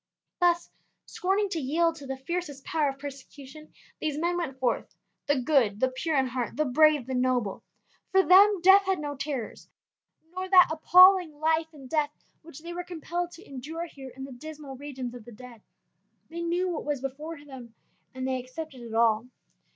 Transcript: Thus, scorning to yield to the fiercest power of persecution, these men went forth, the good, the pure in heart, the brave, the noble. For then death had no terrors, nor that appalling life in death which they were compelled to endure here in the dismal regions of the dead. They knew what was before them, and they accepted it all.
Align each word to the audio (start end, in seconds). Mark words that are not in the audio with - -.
Thus, 0.39 0.71
scorning 1.05 1.47
to 1.49 1.59
yield 1.59 1.95
to 1.97 2.07
the 2.07 2.17
fiercest 2.17 2.65
power 2.65 2.89
of 2.89 2.97
persecution, 2.97 3.71
these 3.99 4.17
men 4.17 4.35
went 4.35 4.57
forth, 4.57 4.95
the 5.27 5.39
good, 5.39 5.79
the 5.79 5.89
pure 5.89 6.17
in 6.17 6.25
heart, 6.29 6.57
the 6.57 6.65
brave, 6.65 7.05
the 7.05 7.13
noble. 7.13 7.61
For 8.11 8.23
then 8.23 8.61
death 8.61 8.81
had 8.87 8.97
no 8.97 9.15
terrors, 9.15 9.69
nor 10.31 10.49
that 10.49 10.69
appalling 10.71 11.39
life 11.39 11.71
in 11.71 11.85
death 11.85 12.09
which 12.41 12.61
they 12.61 12.73
were 12.73 12.83
compelled 12.83 13.29
to 13.33 13.47
endure 13.47 13.85
here 13.85 14.09
in 14.15 14.23
the 14.23 14.31
dismal 14.31 14.75
regions 14.75 15.13
of 15.13 15.23
the 15.23 15.31
dead. 15.31 15.61
They 16.31 16.41
knew 16.41 16.67
what 16.67 16.83
was 16.83 16.99
before 16.99 17.37
them, 17.45 17.75
and 18.15 18.27
they 18.27 18.39
accepted 18.39 18.81
it 18.81 18.95
all. 18.95 19.27